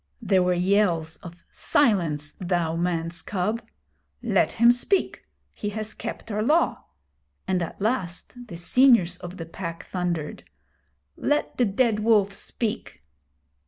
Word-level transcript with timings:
There 0.19 0.41
were 0.41 0.55
yells 0.55 1.17
of 1.17 1.43
'Silence, 1.51 2.33
thou 2.39 2.75
man's 2.75 3.21
cub!' 3.21 3.61
'Let 4.23 4.53
him 4.53 4.71
speak. 4.71 5.27
He 5.53 5.69
has 5.77 5.93
kept 5.93 6.31
our 6.31 6.41
Law'; 6.41 6.83
and 7.47 7.61
at 7.61 7.79
last 7.79 8.47
the 8.47 8.57
seniors 8.57 9.17
of 9.17 9.37
the 9.37 9.45
Pack 9.45 9.85
thundered: 9.85 10.43
'Let 11.17 11.57
the 11.59 11.65
Dead 11.65 11.99
Wolf 11.99 12.33
speak.' 12.33 13.03